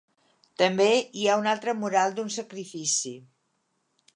[0.61, 0.87] També
[1.19, 3.13] hi ha un altre mural d'un sacrifici.